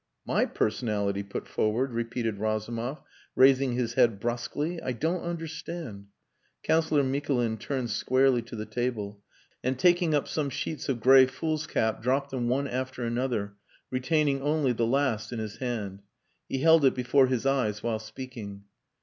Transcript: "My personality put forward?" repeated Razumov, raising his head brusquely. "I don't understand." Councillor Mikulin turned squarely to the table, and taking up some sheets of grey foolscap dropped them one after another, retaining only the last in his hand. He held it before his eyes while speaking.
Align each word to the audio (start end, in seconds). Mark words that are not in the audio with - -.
"My 0.25 0.47
personality 0.47 1.21
put 1.21 1.47
forward?" 1.47 1.93
repeated 1.93 2.39
Razumov, 2.39 3.03
raising 3.35 3.73
his 3.73 3.93
head 3.93 4.19
brusquely. 4.19 4.81
"I 4.81 4.93
don't 4.93 5.21
understand." 5.21 6.07
Councillor 6.63 7.03
Mikulin 7.03 7.59
turned 7.59 7.91
squarely 7.91 8.41
to 8.41 8.55
the 8.55 8.65
table, 8.65 9.21
and 9.63 9.77
taking 9.77 10.15
up 10.15 10.27
some 10.27 10.49
sheets 10.49 10.89
of 10.89 11.01
grey 11.01 11.27
foolscap 11.27 12.01
dropped 12.01 12.31
them 12.31 12.47
one 12.49 12.67
after 12.67 13.03
another, 13.03 13.57
retaining 13.91 14.41
only 14.41 14.73
the 14.73 14.87
last 14.87 15.31
in 15.31 15.37
his 15.37 15.57
hand. 15.57 16.01
He 16.49 16.61
held 16.61 16.83
it 16.83 16.95
before 16.95 17.27
his 17.27 17.45
eyes 17.45 17.83
while 17.83 17.99
speaking. 17.99 18.63